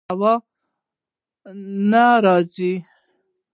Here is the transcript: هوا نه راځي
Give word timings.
هوا 0.09 0.33
نه 1.89 2.05
راځي 2.23 2.73